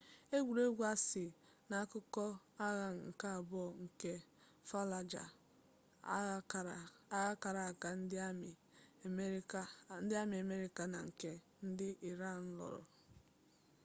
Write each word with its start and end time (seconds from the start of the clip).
egwuregwu 0.35 0.81
a 0.91 0.93
si 1.07 1.25
n'akụkọ 1.69 2.25
agha 2.65 2.87
nke 3.07 3.27
abụọ 3.37 3.63
nke 3.83 4.11
fallujah 4.69 5.29
agha 7.17 7.27
kara 7.43 7.61
aka 7.71 7.89
ndị 7.99 8.17
amị 8.27 8.51
amerịka 10.23 10.83
na 10.93 10.99
nke 11.07 11.31
ndị 11.67 11.87
iran 12.09 12.39
lụrụ 12.57 12.81